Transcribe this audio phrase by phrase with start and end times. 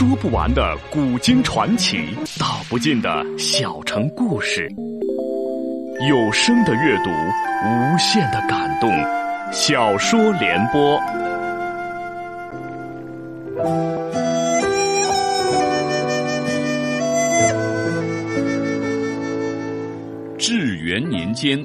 [0.00, 1.98] 说不完的古今传奇，
[2.38, 4.66] 道不尽的小城故事。
[6.08, 8.90] 有声的阅读，无限的感动。
[9.52, 10.98] 小说联播，
[20.38, 21.62] 至元年间，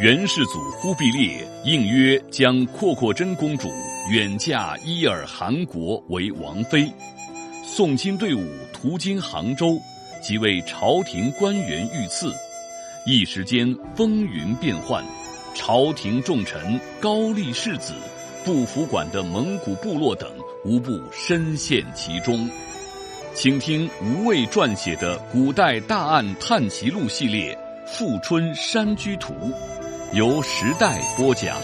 [0.00, 3.68] 元世祖忽必烈应约将阔阔真公主
[4.10, 6.90] 远嫁伊尔汗国为王妃。
[7.78, 9.80] 送亲队伍途经杭州，
[10.20, 12.34] 即为朝廷官员遇刺，
[13.06, 15.04] 一时间风云变幻，
[15.54, 17.92] 朝廷重臣、高丽世子、
[18.44, 20.28] 不服管的蒙古部落等，
[20.64, 22.50] 无不深陷其中。
[23.32, 27.56] 请听吴畏撰写的古代大案探奇录系列
[27.86, 29.32] 《富春山居图》，
[30.16, 31.56] 由时代播讲。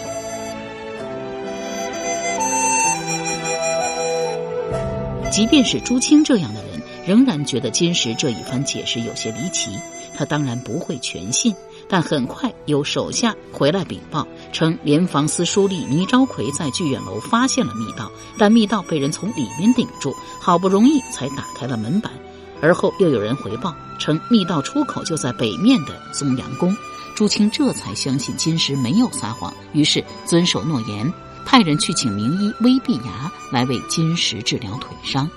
[5.35, 9.69] 即便是朱清这样的人，仍然觉得金石这一番解释有些离奇。
[10.17, 11.53] 他当然不会全信，
[11.89, 22.13] 但很快有手下回来禀报，称联防司书吏倪昭奎在剧院楼发现了密道，但密道被人从里面顶住，好不容易才打开了门板。
[22.61, 26.73] 而后又有人回报称密道出口就在北面的宗阳宫，
[27.13, 31.13] 朱清这才相信金石没有撒谎，于是遵守诺言。
[31.45, 35.29] 派人去请名医威碧牙来为金石治疗腿伤。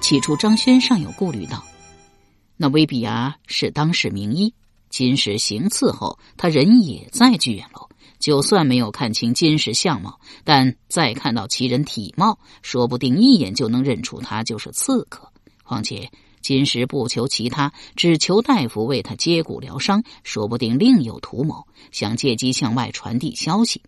[0.00, 1.64] 起初，张轩尚有顾虑道
[2.58, 4.52] ：“那威碧牙是当世名医，
[4.90, 7.88] 金石行刺后，他人也在剧院楼。
[8.18, 15.32] 就算没有看清金石相貌，但再看到其人体貌，说不定一眼就能认出他就是刺客。
[15.64, 23.82] 况且金石不求其他，只求大夫为他接骨疗伤，说不定另有图谋，想借机向外传递消息。”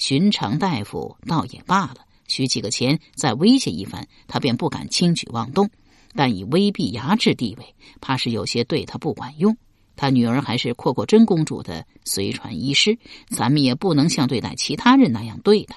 [0.00, 5.70] 寻常大夫倒也罢了，许几个钱再威胁一番，他便不敢轻举妄动。
[6.14, 9.54] 但以威逼牙制地位，怕是有些对他不管用。
[9.96, 12.98] 他女儿还是阔阔真公主的随传医师，
[13.28, 15.76] 咱们也不能像对待其他人那样对待。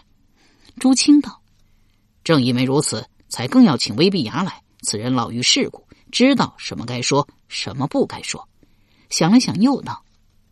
[0.79, 1.41] 朱清道
[2.23, 4.63] ：“正因为如此，才更要请威逼牙来。
[4.83, 8.47] 此人老于世故，知道什么该说，什么不该说。”
[9.11, 10.01] 想了想，又道：“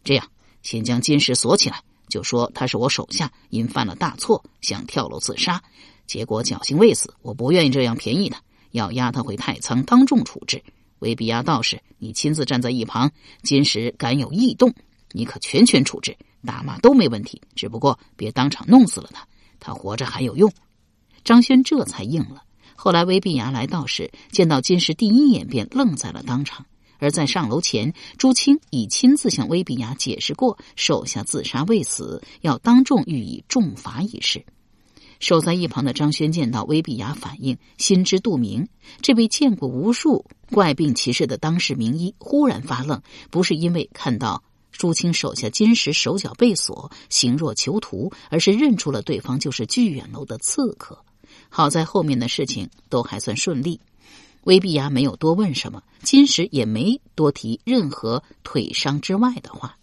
[0.03, 0.27] 这样，
[0.61, 5.63] 先将金石锁起来。”就说他是我手下，因犯了大错，想跳楼自杀，
[6.05, 7.13] 结果侥幸未死。
[7.21, 8.41] 我不愿意这样便宜他，
[8.71, 10.61] 要押他回太仓当众处置。
[10.99, 13.09] 威比亚道士，你亲自站在一旁，
[13.41, 14.73] 金石敢有异动，
[15.13, 17.41] 你可全权处置，打骂都没问题。
[17.55, 19.25] 只不过别当场弄死了他，
[19.59, 20.51] 他活着还有用。
[21.23, 22.43] 张轩这才应了。
[22.75, 26.65] 后来威比亚来到时，见到金石第一眼便愣在了当场。
[27.01, 34.45] 而在上楼前，朱清已亲自向威比亚解释过，手下自杀未死，要当众予以重罚一事。
[35.19, 38.67] 守在一旁的张轩见到威比亚反应，心知肚明。
[39.01, 51.03] 这位见过无数怪病奇事的当世名医忽然发愣，不是因为看到朱清手下金石手脚被锁，形若囚徒，而是认出了对方就是聚远楼的刺客。
[51.49, 53.79] 好在后面的事情都还算顺利。
[54.43, 59.77] 威碧牙没有多问什么，金石也没多提任何腿伤之外的话。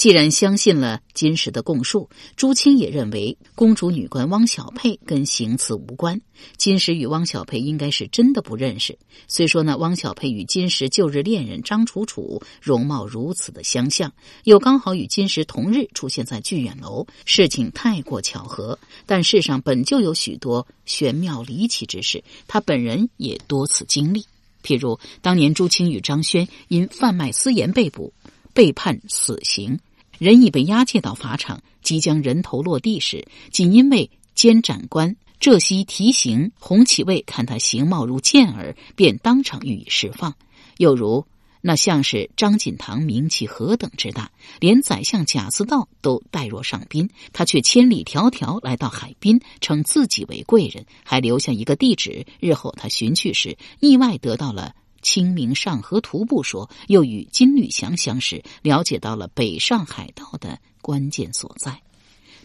[0.00, 6.18] 既然相信了金石的供述，朱清也认为公主女官汪小佩跟行刺无关。
[6.56, 8.98] 金石与汪小佩应该是真的不认识。
[9.28, 14.10] 虽说呢汪小佩与金石旧日恋人张楚楚容貌如此的相像，
[14.44, 18.78] 又刚好与金石同日出现在聚远楼，事情太过巧合。
[19.04, 24.24] 但世上本就有许多玄妙离奇之事，他本人也多次经历。
[24.62, 28.14] 譬如当年朱清与张轩因贩卖私盐被捕，
[28.54, 29.78] 被判死刑。
[30.20, 40.34] 人已被押解到法场，即将人头落地时，仅因为监斩官浙西提刑洪启卫看他形貌如健儿，便当场予以释放。
[40.76, 41.24] 又如
[41.62, 52.26] 那像是张锦堂名气何等之大，连宰相贾似道都待若上宾，他却千里迢迢来到海滨，称自己为贵人，还留下一个地址。
[52.40, 54.74] 日后他寻去时，意外得到了。
[55.02, 61.80] 《清明上河图》不说，又与金履祥相识，了解到了北上海道的关键所在。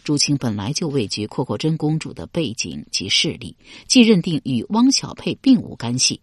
[0.04, 3.56] 朱清本来就畏惧阔阔真公主的背景及势力，
[3.88, 6.20] 既认定与汪小佩并无干系，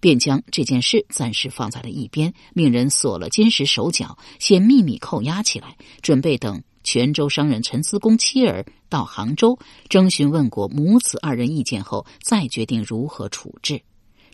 [0.00, 9.58] 便将这件事暂时放在了一边，命人锁了金石手脚，先秘密扣押起来，准备等泉州商人陈思公妻儿到杭州
[9.90, 13.82] 征询问过母子二人意见后，再决定如何处置。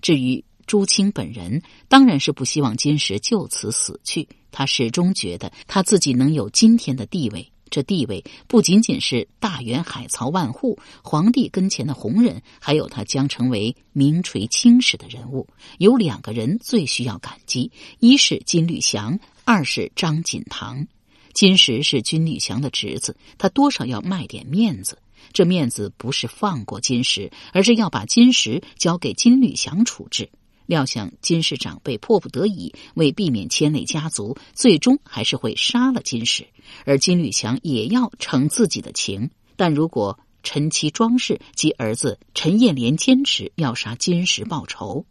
[0.00, 15.46] 至于，朱清本人当然是不希望金石就此死去，他始终觉得他自己能有今天的地位，这地位不仅仅是大元海曹万户、皇帝跟前的红人，还有他将成为名垂青史的人物。
[15.76, 20.86] 有两个人最需要感激：一是金履祥，二是张锦堂。
[21.34, 24.96] 金石是金履祥的侄子，他多少要卖点面子。
[25.34, 30.30] 这面子不是放过金石，而是要把金石交给金履祥处置。
[30.67, 36.47] 料想金氏长辈迫不得已，为避免牵累家族，最终还是会杀了金氏，
[36.85, 39.31] 而金履祥也要成自己的情。
[39.56, 45.05] 但如果陈其庄氏及儿子陈彦莲坚持要杀金石报仇，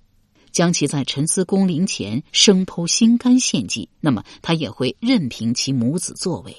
[0.51, 6.55] 将其在陈思公陵前生剖心肝献祭，那么他也会任凭其母子作为。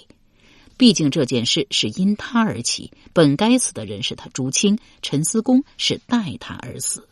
[0.79, 7.07] 毕竟这件事是因他而起，本该死的人是他朱清，陈思公是代他而死。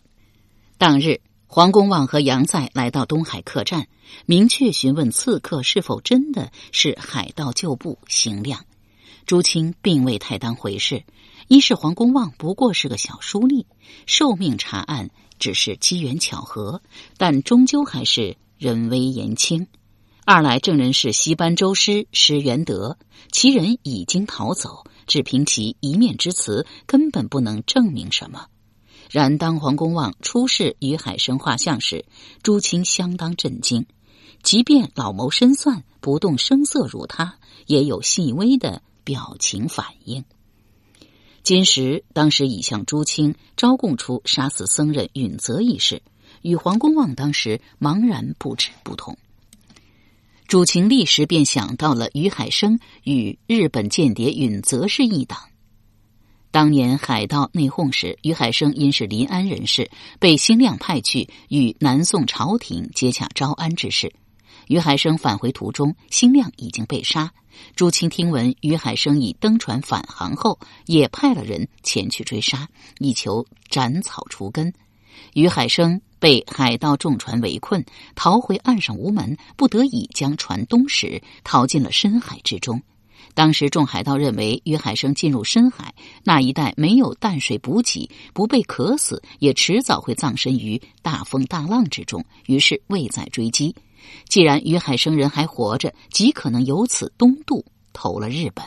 [0.78, 1.20] 当日。
[1.52, 3.88] 黄公望和杨再来到东海客栈，
[4.24, 8.64] 明确询问刺客是否真的是海盗旧部邢亮。
[9.26, 11.02] 朱清并未太当回事，
[11.48, 13.64] 一是黄公望不过是个小书吏，
[14.06, 15.10] 受命查案
[15.40, 16.82] 只是机缘巧合，
[17.16, 19.66] 但终究还是人微言轻；
[20.24, 22.96] 二来证人是西班州师石元德，
[23.32, 28.46] 其人已经逃走，只凭其一面之词，根本不能证明什么。
[29.10, 32.04] 然当黄公望出示于海生画像时，
[32.44, 33.84] 朱清相当震惊。
[34.44, 37.34] 即便老谋深算、不动声色如他，
[37.66, 40.24] 也有细微的表情反应。
[41.42, 46.02] 金石当时已向朱清招供出杀死僧人允泽一事，
[46.42, 49.18] 与黄公望当时茫然不知不同。
[50.46, 55.49] 朱清立时便想到了于海生与日本间谍允泽是一党。
[56.52, 59.88] 当年海盗内讧时，于海生因是临安人士，
[60.18, 64.12] 被辛亮派去与南宋朝廷接洽招安之事。
[64.66, 67.32] 于海生返回途中，辛亮已经被杀。
[67.76, 72.68] 朱清听闻于海生已登船返航后，也派了人前去追杀，
[72.98, 74.72] 以求斩草除根。
[75.34, 77.84] 于海生被海盗重船围困，
[78.16, 82.82] 逃回岸上无门，不得已将船东驶，逃进了深海之中。
[83.34, 85.94] 当时众海盗认为于海生进入深海
[86.24, 93.74] 那一带没有淡水补给，不被渴死，也迟早会葬身于大风大浪之中，于是未再追击。
[94.28, 98.64] 既然于海生人还活着，极可能由此东渡投了日本。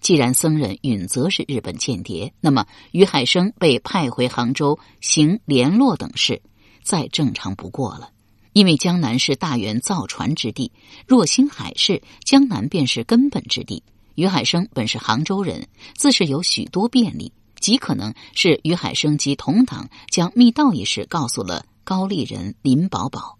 [0.00, 6.42] 既然僧人允则是日本间谍，那么于海生被派回杭州行联络等事，
[6.82, 8.10] 再正常不过了。
[8.52, 10.72] 因为江南是大元造船之地，
[11.06, 13.82] 若兴海事，江南便是根本之地。
[14.14, 23.38] 于海生本是杭州人，自是有许多便利，极可能是于海生及同党将密道一事告诉了高丽人林宝宝。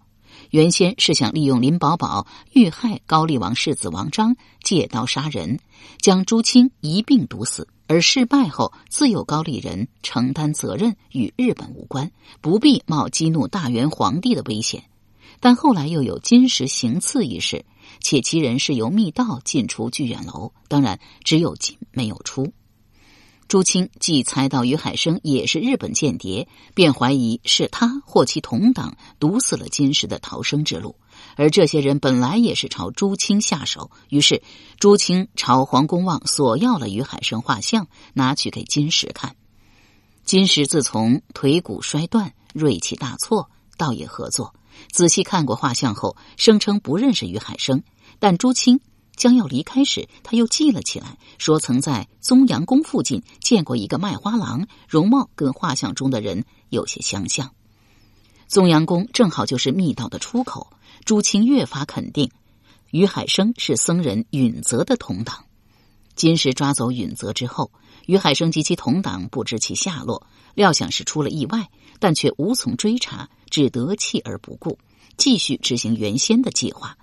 [0.49, 5.59] 原先是想利用林宝宝遇害高丽王世子王章，借刀杀人，
[5.99, 7.67] 将朱清一并毒死。
[7.85, 12.11] 而失败后，自有高丽人承担责任，与日本无关，
[12.41, 14.83] 不必冒激怒大元皇帝的危险。
[15.43, 17.65] 但后来又有金石行刺一事，
[17.99, 22.53] 且其人是由密道进出聚远楼，当然只有进没有出。
[23.49, 30.95] 朱清既猜到于海生也是日本间谍，便怀疑是他或其同党堵死了金石的逃生之路。
[31.35, 34.41] 而这些人本来也是朝朱清下手，于是
[34.79, 39.35] 朱清朝黄公望索要了于海生画像，拿去给金石看。
[40.23, 44.53] 金石自从腿骨摔断、锐气大挫，倒也合作。
[44.91, 47.83] 仔细看过画像后，声称不认识于海生。
[48.19, 48.79] 但朱清
[49.15, 57.51] 将要离开时，他又记了起来，说曾在宗阳宫附近见过一个卖花郎，容貌跟画像中的人有些相像。
[58.47, 60.67] 宗阳宫正好就是密道的出口。
[61.05, 62.31] 朱清越发肯定，
[62.91, 65.43] 于海生是僧人允泽的同党。
[66.15, 67.71] 金石抓走允泽之后，
[68.05, 73.27] 于海生及其同党不知其下落，料想是出了意外，但却无从追查。
[73.53, 74.79] 只得弃而不顾，
[75.15, 76.97] 继续执行原先的计划。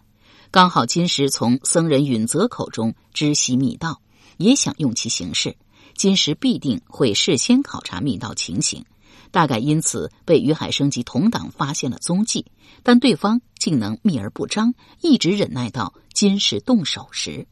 [0.50, 4.02] 刚好金石从僧人允泽口中知悉密道，
[4.36, 5.56] 也想用其行事。
[5.94, 8.84] 金石必定会事先考察密道情形，
[9.30, 12.44] 大概因此被于海生及同党发现了踪迹。
[12.82, 17.46] 但对方竟能秘而不张，一直忍耐到金石动手时。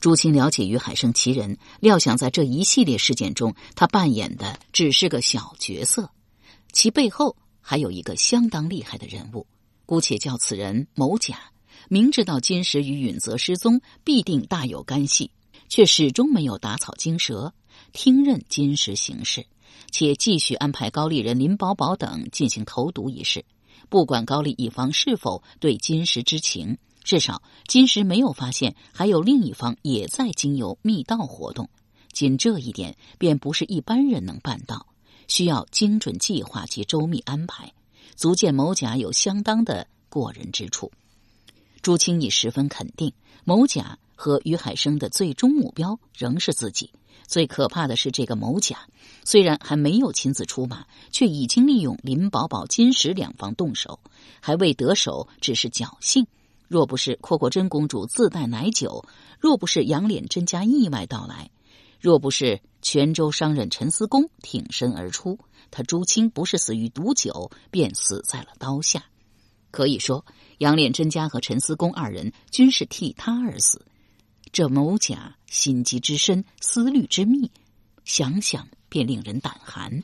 [0.00, 6.10] 朱清了解于海生其人，料想在这一系列事件中，他扮演的只是个小角色。
[6.78, 9.48] 其背后还有一个相当厉害的人物，
[9.84, 11.50] 姑且叫此人某甲。
[11.88, 15.32] 明知道金石与允泽失踪，必定大有干系，
[15.68, 17.52] 却始终没有打草惊蛇，
[17.92, 19.44] 听任金石行事，
[19.90, 23.44] 且继续安排高丽人林宝宝等进行投毒一事。
[23.88, 31.68] 不管高丽一方是否对金石知情，至少金石没有发现还有另一方也在经由密道活动。
[32.12, 34.86] 仅这一点，便不是一般人能办到，
[35.28, 37.72] 需要精准计划及周密安排，
[38.16, 40.90] 足见某甲有相当的过人之处。
[41.80, 43.12] 朱清已十分肯定，
[43.44, 46.90] 某甲和于海生的最终目标仍是自己。
[47.26, 48.88] 最可怕的是，这个某甲
[49.22, 54.00] 虽然还没有亲自出马，却已经利用林宝宝、金石两方动手，
[54.40, 56.26] 还未得手，只是侥幸。
[56.68, 59.04] 若不是阔阔真公主自带奶酒，
[59.38, 61.50] 若不是杨脸真家意外到来。
[62.00, 65.38] 若不是泉州商人陈思公挺身而出，
[65.70, 69.04] 他朱清不是死于毒酒，便死在了刀下。
[69.70, 70.24] 可以说，
[70.58, 73.84] 杨炼真家和陈思公二人均是替他而死。
[74.50, 77.50] 这某甲心机之深，思虑之密，
[78.04, 80.02] 想想便令人胆寒。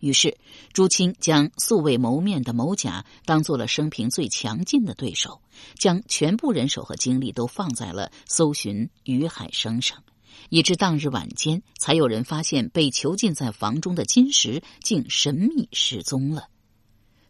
[0.00, 0.36] 于是，
[0.72, 5.40] 朱清将素未谋面的某甲当做了生平最强劲的对手，
[5.78, 10.02] 将全部人手和精力都放在了搜寻于海生上。
[10.48, 16.48] 以至当日晚间，才有人发现被囚禁在房中的金石竟神秘失踪了。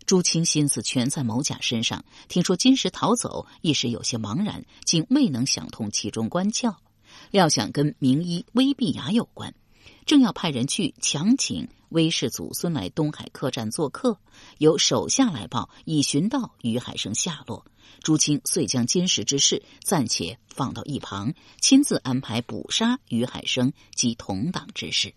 [0.04, 6.74] 朱清心思全在某甲身上，听说金石逃走，一时有些茫然，竟未能想通其中关窍。
[7.30, 9.54] 料想跟名医威碧雅有关，
[10.06, 14.18] 正要派人去强请威氏祖孙来东海客栈做客，
[14.58, 17.64] 由手下来报，以寻到于海生下落。
[18.02, 25.14] 朱清遂将金石之事暂且放到一旁，亲自安排捕杀于海生及同党之事。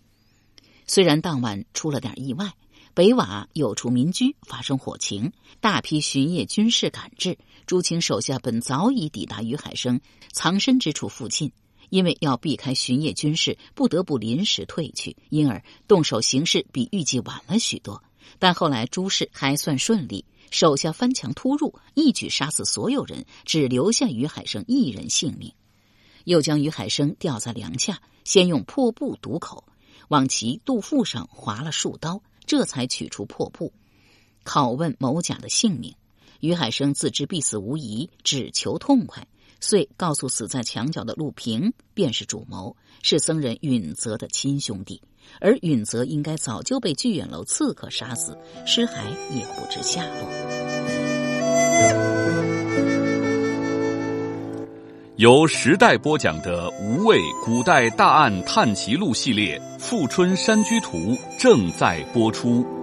[0.86, 2.52] 虽然当晚出了点意外，
[2.94, 7.38] 北瓦有处民居发生火情，大批巡夜军士赶至。
[7.66, 10.00] 朱清手下本早已抵达于海生
[10.32, 11.50] 藏身之处附近，
[11.88, 18.02] 因为要避开巡夜军士，不得不临时退去，因而动手行事比预计晚了许多。
[18.38, 20.24] 但后来诸事还算顺利。
[20.50, 25.52] 手下翻墙突入，一举杀死所有人，只留下于海生一人性命。
[26.24, 29.64] 又将于海生吊在梁下，先用破布堵口，
[30.08, 33.72] 往其肚腹上划了数刀，这才取出破布，
[34.44, 35.94] 拷问某甲的姓名。
[36.40, 39.26] 于海生自知必死无疑，只求痛快，
[39.60, 45.00] 遂告诉死在墙角的陆平便是主谋，是僧人允泽的亲兄弟。
[45.40, 50.28] 而允泽应该早就被聚远楼刺客杀死，尸骸也不知下落。
[55.16, 60.98] 由时代播讲的《无畏古代大案探奇录》系列《富春山居图》
[61.38, 62.75] 正在播出。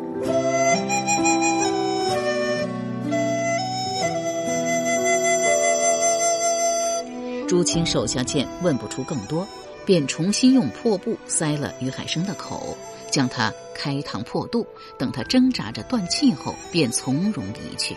[7.53, 9.47] 朱清手下见问不出更多。
[9.85, 12.75] 便重新用破布塞了于海生的口，
[13.11, 14.65] 将他开膛破肚。
[14.97, 17.95] 等他挣扎着断气后，便从容离去。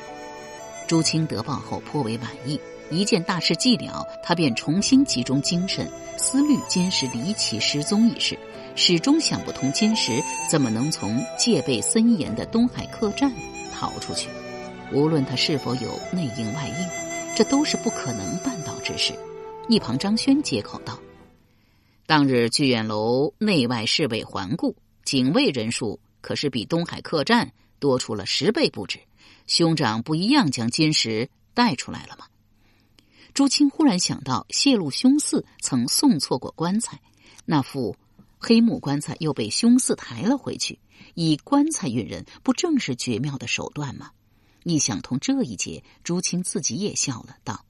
[0.87, 2.61] 朱清得报后颇为满意，
[2.91, 8.39] 一件大事既了，他便重新集中精神思虑金石离奇失踪一事，
[8.75, 13.33] 始终想不通金石怎么能从戒备森严的东海客栈
[13.73, 14.29] 逃出去。
[14.93, 19.15] 无论他是否有内应外应，这都是不可能办到之事。
[19.69, 21.01] 一旁张轩接口道。
[22.07, 29.01] 当日聚远楼内外侍卫环顾，警卫人数可是比东海客栈多出了十倍不止。
[29.49, 32.27] 兄长不一样将金石带出来了吗？
[33.35, 37.01] 朱清忽然想到，谢露凶四曾送错过棺材，
[37.45, 37.97] 那副
[38.39, 40.79] 黑木棺材又被凶四抬了回去，
[41.15, 44.13] 以棺材运人，不正是绝妙的手段吗？
[44.63, 47.65] 一想通这一节，朱清自己也笑了，道：“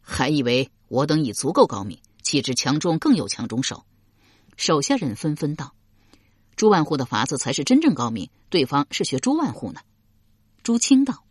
[0.00, 3.84] 还以为我等已足够高明。”岂知强中更有强中手，
[4.56, 5.74] 手下人纷纷道
[6.54, 9.80] ：“朱万户的法子才是真正高明，对方是学朱万户呢。”
[10.62, 11.24] 朱清道：“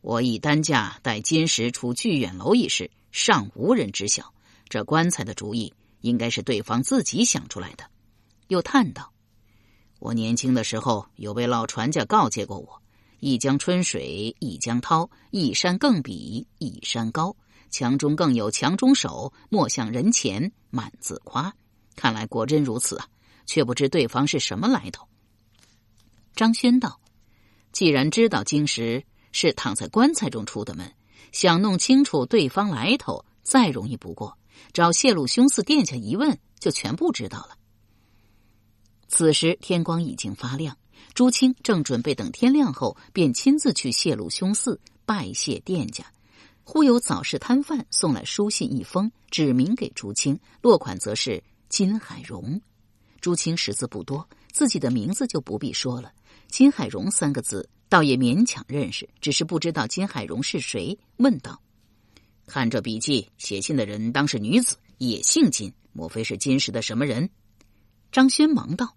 [0.00, 4.32] 我以担架带金石出聚远楼一事，尚无人知晓。
[4.68, 7.84] 这棺材的主意，应该是对方自己想出来的。”
[8.48, 9.12] 又叹道
[10.00, 12.82] ：“我年轻的时候，有位老船家告诫过我：
[13.20, 17.36] 一江春水一江涛，一山更比一山高。”
[17.70, 21.54] 强中更有强中手，莫向人前满自夸。
[21.96, 23.08] 看来果真如此啊！
[23.46, 25.08] 却不知对方是什么来头。
[26.36, 27.00] 张轩道
[27.72, 30.92] ：“既然知道金石是躺在棺材中出的门，
[31.32, 34.36] 想弄清楚对方来头，再容易不过。
[34.72, 37.56] 找谢鲁兄嗣殿下一问，就全部知道了。”
[39.08, 40.76] 此时天光已经发亮，
[41.14, 46.04] 朱清正准备等天亮后，便亲自去谢鲁兄嗣拜谢店家。
[46.70, 52.60] 忽有早市摊贩送来书信一封，指名给朱清，落款则是金海荣。
[53.22, 56.12] 朱清识字不多，自己的名字就不必说了。
[56.48, 61.58] 金海荣三个字倒也勉强认识，只是不知道金海荣是谁，问道
[62.46, 67.30] ：“看这笔记，写信的人当是女子，也姓金，莫非是金石的什么人？
[68.12, 68.94] 张轩忙道：“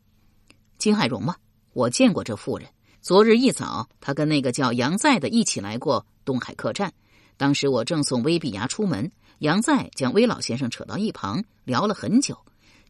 [0.77, 1.37] 金海荣吗？
[1.71, 2.67] 我见过这妇人。
[2.99, 6.93] 昨日一早，他跟那个叫杨在的一起来过东海客栈。
[7.41, 12.37] 当时我正送威碧牙出门，杨再将威老先生扯到一旁聊了很久，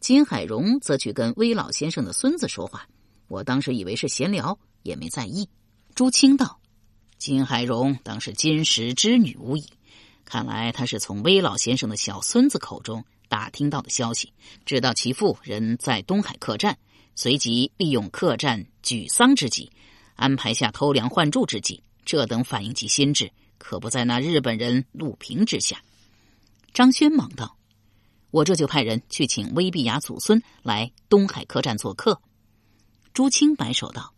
[0.02, 2.86] 金海荣则去跟威老先生的孙子说话。
[3.30, 5.48] 我当时以为是闲聊，也没在意。”
[5.96, 6.60] 朱清道
[7.18, 9.64] ：“金海荣当是金石之女无疑。
[10.26, 14.34] 看来他是从威老先生的小孙子口中。”打听到的消息，
[14.66, 16.78] 知道其父人在东海客栈，
[17.16, 19.72] 随即利用客栈举丧之际，
[20.18, 21.82] 安排下偷梁换柱之计。
[22.04, 23.32] 这等反应及心智，
[23.62, 25.84] 可不在那日本人陆平之下。
[26.74, 27.56] 张轩忙道
[28.32, 32.20] ：“我这就派人去请威碧雅祖孙来东海客栈做客。”
[33.14, 34.12] 朱清摆手道：“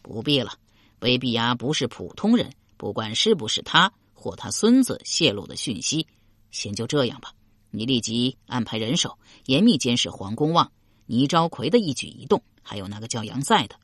[0.00, 0.52] 不必了，
[1.00, 6.06] 威碧雅不是普通人，不管是不是他或他孙子泄露的讯息，
[6.52, 7.32] 先就这样吧。”
[7.76, 10.70] 你立即安排人手，严密监视黄公望、
[11.06, 13.74] 倪昭奎的一举一动，还有那个叫杨在的。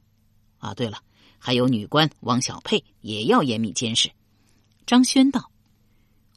[0.58, 1.02] 啊，对了，
[1.40, 4.08] 还有女官汪小佩也要严密监视。
[4.90, 5.52] 张轩道：“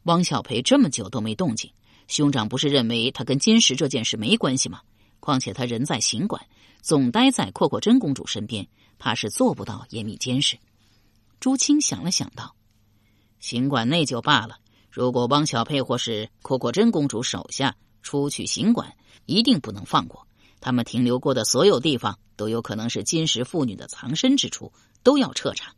[0.06, 1.72] 汪小培这么久都没动静，
[2.06, 4.80] 兄长不是认为他跟金石这件事没关系吗？
[5.18, 6.46] 况且他人在行馆，
[6.80, 10.56] 总待在阔阔真公主身边，怕是做不到严密监视。”
[11.40, 12.54] 朱清想了想道
[13.42, 14.58] ：“行馆内就罢了。”
[14.88, 18.96] 如果汪小佩或是阔阔真公主手下出去行馆，
[19.26, 20.28] 一定不能放过。
[20.60, 25.74] 他们停留过的所有地方都有可能是金石妇女的藏身之处，都要彻查。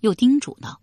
[0.00, 0.80] 又叮嘱道：“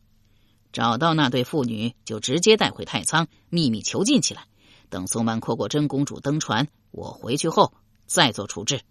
[0.75, 4.45] 找到那对父女，就直接带回太仓，秘密囚禁起来。
[4.89, 7.73] 等送完阔过真公主登船，我回去后
[8.07, 8.81] 再做处置。”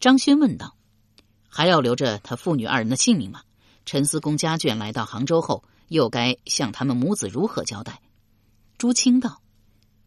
[0.00, 0.74] 张轩问道
[1.50, 3.42] ：“还要留着他父女二人的性命吗？”
[3.84, 5.62] 陈思公家眷来到杭州后。
[5.88, 8.00] 又该向他们母子如何交代？
[8.78, 9.42] 朱清道：“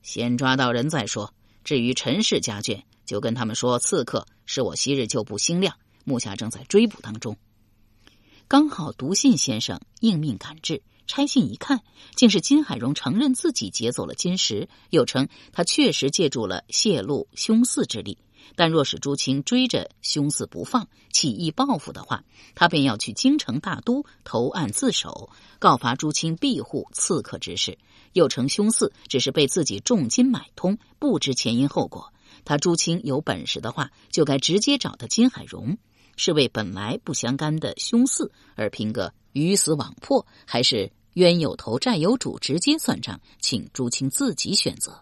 [0.02, 1.34] 先抓到人再说。
[1.66, 5.76] 至于陈氏家眷，就跟他们说，刺客是我昔日旧部星亮，
[6.06, 7.36] 目下正在追捕当中。”
[8.48, 11.82] 刚好读信先生应命赶至，拆信一看，
[12.16, 18.18] 竟是金海荣承认自己劫走了金石，又称他确实借助了泄露凶四之力。
[18.56, 27.80] 但若是朱清追着凶四不放，起义报复的话，他便要去京城大都投案自首，告发朱清庇护刺客之事。
[28.12, 32.14] 又称凶四只是被自己重金买通，不知前因后果。
[32.46, 35.78] 他朱清有本事的话，就该直接找他金海荣，
[36.16, 45.02] 是为本来不相干的凶四而拼个鱼死网破，还是冤有头债有主，直接算账，请朱清自己选择。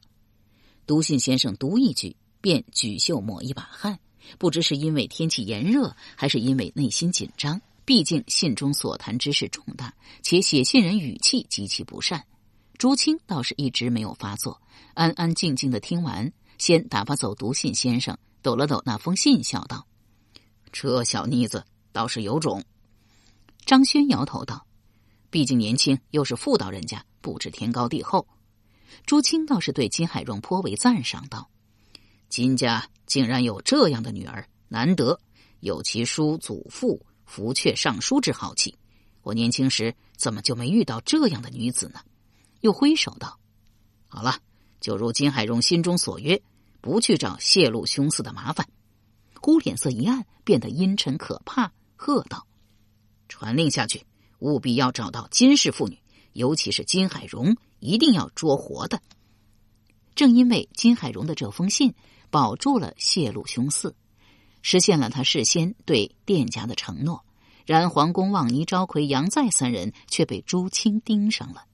[0.85, 2.15] 读信先生读一句。
[2.43, 3.99] 便举袖抹一把汗，
[4.39, 7.61] 不知是因为天气炎热，还是因为内心紧张。
[7.85, 9.93] 毕竟信中所谈之事重大，
[10.23, 12.25] 且写信人语气极其不善。
[12.79, 14.59] 朱清倒是一直没有发作，
[14.95, 19.85] 安安静静的听完，先打发走读信先生，抖了抖那封信，笑道
[20.71, 22.63] ：“这小妮子倒是有种。”
[23.65, 24.65] 张轩摇头道
[25.29, 28.27] ：“毕竟年轻，又是妇道人家，不知天高地厚。”
[29.05, 31.49] 朱清倒是对金海荣颇为赞赏道。
[32.27, 35.19] 金家竟然有这样的女儿，难得
[35.59, 38.77] 有其叔祖父福阙尚书之豪气。
[39.21, 42.01] 我年轻时怎么就没遇到这样的女子呢？
[42.61, 43.39] 又挥手道
[44.09, 44.39] ：“好了，
[44.79, 46.41] 就如金海荣心中所约，
[46.81, 48.67] 不去找泄露凶肆的麻烦。”
[49.41, 52.47] 忽脸色一暗，变得阴沉可怕，喝道
[53.27, 54.05] ：“传令下去，
[54.39, 55.97] 务必要找到金氏妇女，
[56.31, 59.01] 尤其是金海荣，一定要捉活的。”
[60.15, 61.93] 正因为金海荣的这封信。
[62.31, 63.93] 保住了泄露凶肆，
[64.61, 67.25] 实现了他事先对店家的承诺。
[67.65, 71.65] 然黄公望、倪昭奎、杨再三人却被朱清盯上了。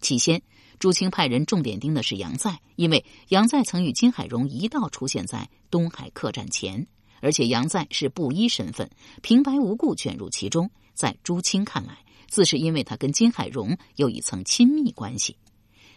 [0.00, 0.40] 起先，
[0.78, 6.86] 朱清派人重点盯的是杨再，因为杨再曾与金海荣一道出现在东海客栈前，
[7.20, 8.90] 而且杨在是布衣身份，
[9.22, 15.36] 平白无故卷入其中，在朱清看来，自是因为他跟金海荣有一层亲密关系。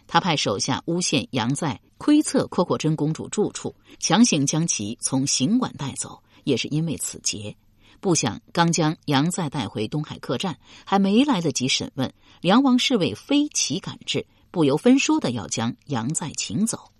[0.06, 7.56] 他派手下诬陷杨在窥测阔阔真公主住处，强行将其从行馆带走，也是因为此节。
[8.00, 16.91] 不想刚将杨在带回东海客栈，还没来得及审问，梁王侍卫飞骑赶至，不由分说的要将杨在请走。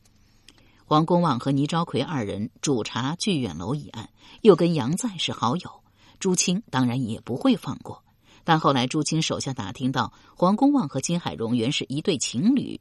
[0.93, 4.11] 黄公望和倪昭奎二人主查聚远楼一案，
[4.43, 5.83] 又跟杨再是好友，
[6.21, 8.05] 朱清当然也不会放过。
[8.45, 12.79] 但后来朱清手下打听到黄公望和金海荣原是一对情侣。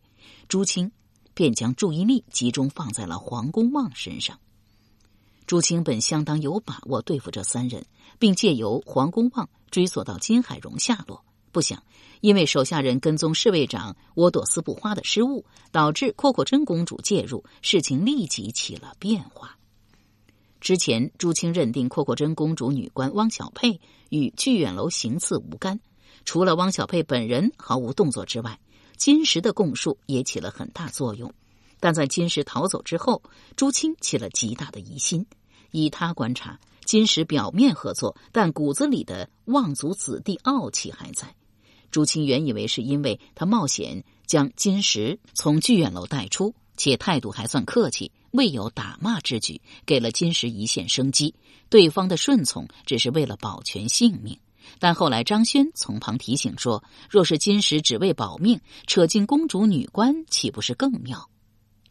[0.50, 0.92] 朱清
[1.34, 4.38] 便将注意力集中放在了黄公望身上。
[5.48, 7.86] 朱清本相当有把握对付这三人，
[8.20, 11.24] 并借由黄公望 追索到金海荣下落。
[11.52, 11.84] 不想，
[12.22, 19.58] 因为手下人跟踪侍卫长沃朵斯布花的失误，导致阔阔真公主介入，事情立即起了变化。
[20.60, 25.80] 之前，朱清认定阔阔真公主女官汪小佩与聚远楼行刺无干，
[26.24, 28.60] 除了汪小佩本人毫无动作之外，
[28.96, 31.34] 金石的供述也起了很大作用。
[31.80, 33.24] 但在金石逃走之后，
[33.56, 35.26] 朱清起了极大的疑心。
[35.72, 41.34] 以他观察，金石表面合作，但骨子里的望族子弟傲气还在。
[41.92, 51.36] 朱清原以为是因为他冒险将金石从剧院楼带出，且态度还算客气，未有打骂之举，给了金石一线生机。
[51.70, 54.40] 对方的顺从只是为了保全性命。
[54.80, 61.30] 但后来张轩从旁提醒说：“若是金石只为保命，扯进公主女官，岂不是更妙？”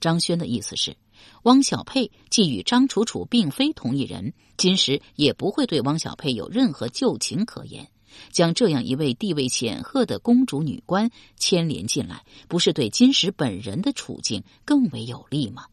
[0.00, 0.96] 张轩的意思是，
[1.42, 7.90] 汪小佩既与张楚楚并非同一人，金石也不会对汪小佩有任何旧情可言。
[8.30, 15.66] 将这样一位地位显赫的公主女官牵连进来，不是对金石本人的处境更为有利吗？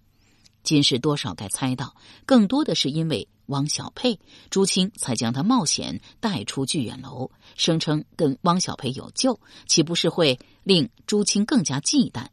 [0.64, 1.96] 金石多少该猜到，
[2.26, 4.20] 更多的是因为汪小佩，
[4.50, 12.28] 朱清才将她冒险带出聚远楼，声称跟汪小佩有救，岂不是会令朱清更加忌惮？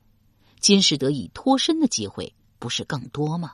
[0.59, 3.53] 金石得以脱身的机会不是更多吗？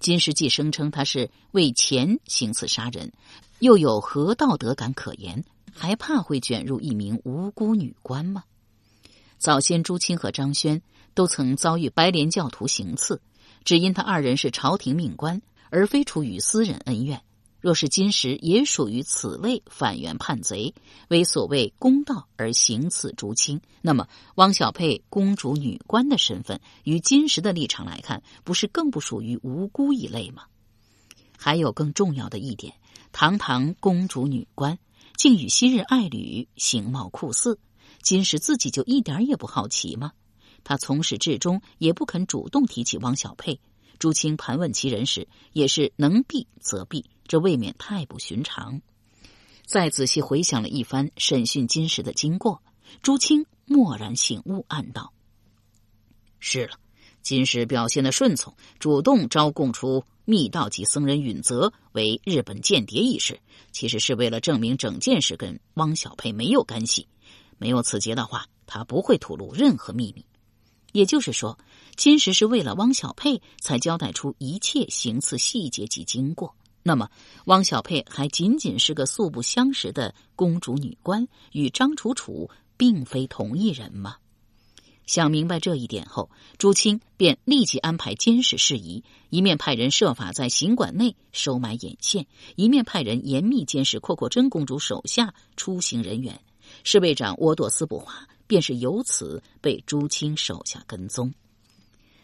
[0.00, 3.12] 金石既声称他是为钱行刺杀人，
[3.60, 5.44] 又有何道德感可言？
[5.74, 8.44] 还怕会卷入一名无辜女官吗？
[9.36, 10.80] 早先朱清和张轩
[11.12, 13.20] 都曾遭遇白莲教徒行刺，
[13.64, 17.20] 只因他二人是朝廷命官，而非出于私人恩怨。
[17.60, 20.74] 若是金石也属于此类反元叛贼，
[21.08, 30.44] 为所谓公道而行刺朱清，那么汪小佩公主女官的身份，与金石的立场来看，不是更不属于无辜一类吗？
[31.38, 32.74] 还有更重要的一点，
[33.12, 34.78] 堂堂公主女官，
[35.16, 37.58] 竟与昔日爱侣形貌酷似，
[38.02, 40.12] 金石自己就一点也不好奇吗？
[40.64, 43.60] 他从始至终也不肯主动提起汪小佩。
[43.98, 48.82] 朱清盘问其人时，也是能避则避，这未免太不寻常。
[49.64, 52.62] 再仔细回想了一番审讯金石的经过，
[53.02, 55.12] 朱清蓦然醒悟，暗道
[56.40, 56.78] ：“是了，
[57.22, 63.40] 金石表现的顺从，主动招供出密道及僧人允泽为日本间谍一事，
[63.72, 67.06] 其实是为了证明整件事跟汪小佩没有干系。
[67.58, 70.24] 没有此节的话，他不会吐露任何秘密。
[70.92, 71.58] 也就是说。”
[71.96, 76.56] 金石是为了汪小佩才交代出一切行刺细节及经过。
[76.82, 77.08] 那么，
[77.44, 84.16] 汪小佩还仅仅是个素不相识的公主女官，与张楚楚并非同一人吗？
[85.06, 96.40] 想明白这一点后，朱清便立即安排监视事宜，一面派人设法在行馆内收买眼线，一面派人严密监视阔阔真公主手下出行人员。
[96.82, 101.34] 侍卫长沃朵斯布花便是由此被朱清手下跟踪。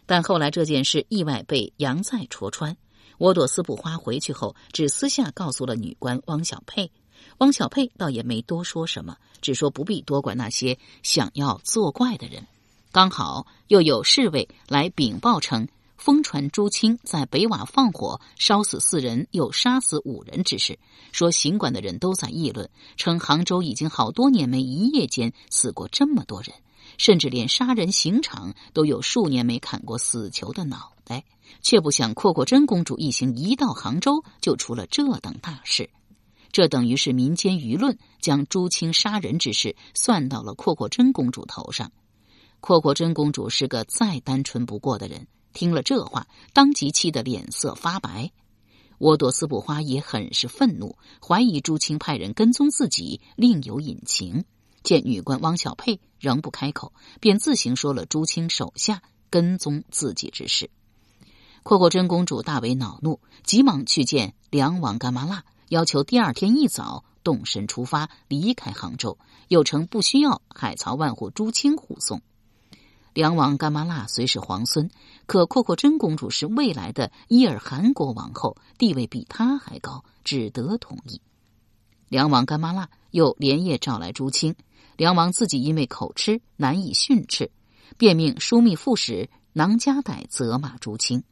[0.07, 2.77] 但后来这件事意外被杨再戳穿，
[3.19, 6.90] 沃朵斯布花回去后只私下告诉了女官汪小佩，
[7.38, 12.47] 汪小佩倒也没多说什么，只说不必多管那些想要作怪的人。
[12.92, 20.76] 刚好又有侍卫来禀报称，疯传朱清在北瓦放火烧死四人又杀死五人之事，
[21.12, 26.53] 说行馆的人都在议论，称杭州已经好多年没一夜间死过这么多人。
[26.98, 31.24] 甚至连杀人刑场都有数年没砍过死囚的脑袋，
[31.62, 35.90] 却不想阔阔真公主一行一到杭州就出了这等大事，
[36.50, 41.92] 这等于是民间舆论将朱清杀人之事算到了阔阔真公主头上。
[42.61, 48.31] 阔阔真公主是个再单纯不过的人，听了这话，当即气得脸色发白。
[48.99, 50.96] 沃朵斯布花也很是愤怒，
[51.27, 54.44] 怀疑朱清派人跟踪自己，另有隐情。
[54.83, 60.70] 见女官汪小佩仍不开口，便自行说了朱清手下跟踪自己之事。
[61.62, 69.18] 阔阔真公主大为恼怒，急忙去见梁王干妈剌，要求第二天一早动身出发离开杭州，
[69.49, 72.20] 又称不需要海曹万户朱清护送。
[73.12, 74.88] 梁王干妈剌虽是皇孙，
[75.27, 81.20] 可阔阔真公主是未来的伊尔汗国王后，地位比他还高，只得同意。
[82.09, 84.55] 梁王干妈剌又连夜召来朱清。
[84.96, 87.51] 梁王自己因为口吃难以训斥，
[87.99, 91.25] 便命枢密副使囊家歹责骂朱清。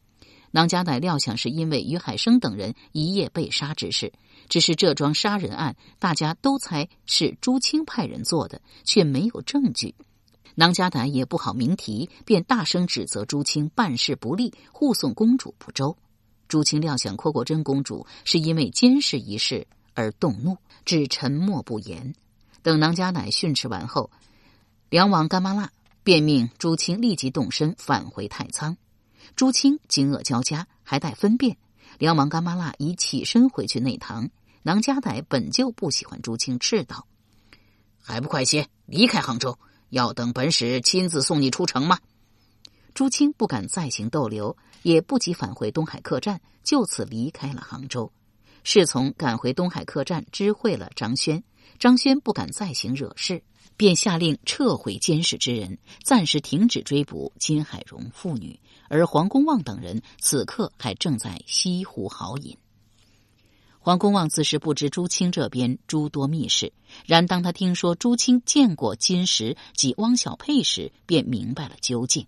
[0.51, 4.13] 囊家歹料想是因为于海生等人一夜被杀之事，
[4.49, 9.95] 只是这桩杀人案大家都猜是朱清派人做的，却没有证据。
[10.59, 15.97] 囊家歹也不好明提，便大声指责朱清办事不力，护送公主不周。
[16.49, 22.13] 朱清料想阔阔真公主是因为监视一事而动怒，只沉默不言。
[22.61, 24.11] 等囊家乃训斥完后，
[24.89, 25.71] 梁王干妈剌
[26.03, 28.77] 便命朱清立即动身返回太仓。
[29.37, 31.57] 朱清惊愕交加，还待分辨。
[32.01, 34.29] 梁王干妈剌已起身回去内堂。
[34.65, 37.07] 囊家奶本就不喜欢朱清，斥道
[38.03, 39.57] ：“还不快些离开杭州！
[39.91, 41.99] 要等本使亲自送你出城吗？”
[42.95, 48.13] 朱清不敢再行逗留，也不急返回东海客栈，就此离开了杭州。
[48.65, 51.43] 侍从赶回东海客栈，知会了张轩。
[51.79, 53.43] 张轩不敢再行惹事，
[53.77, 58.59] 便下令撤回监视之人，暂时停止追捕金海荣父女。
[58.89, 62.57] 而黄公望等人此刻还正在西湖豪饮。
[63.81, 66.73] 黄公望自是不知朱清这边诸多密事，
[67.07, 72.27] 然当他听说朱清见过金石及汪小佩时，便明白了究竟。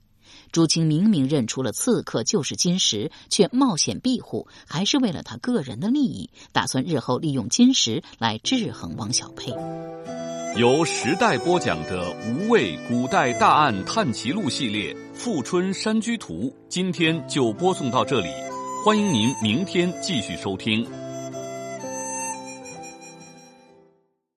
[0.52, 9.54] 朱清明明认出了刺客就是金石，却冒险庇护，还是为了他个人的利益，打算日后利用金石来制衡汪小佩。
[10.56, 18.28] 由时代播讲的《无畏古代大案探奇录》系列《富春山居图》，今天就播送到这里，
[18.84, 20.84] 欢迎您明天继续收听。